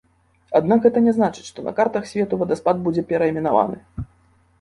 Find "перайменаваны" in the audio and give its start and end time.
3.13-3.79